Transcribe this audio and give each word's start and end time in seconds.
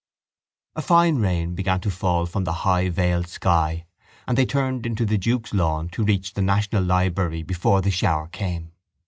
A 0.75 0.81
fine 0.81 1.17
rain 1.17 1.53
began 1.53 1.79
to 1.81 1.91
fall 1.91 2.25
from 2.25 2.43
the 2.43 2.51
high 2.65 2.89
veiled 2.89 3.27
sky 3.27 3.85
and 4.27 4.35
they 4.35 4.47
turned 4.47 4.87
into 4.87 5.05
the 5.05 5.19
duke's 5.19 5.53
lawn 5.53 5.89
to 5.89 6.03
reach 6.03 6.33
the 6.33 6.41
national 6.41 6.83
library 6.83 7.43
before 7.43 7.81
the 7.83 7.91
shower 7.91 8.25
came. 8.27 8.71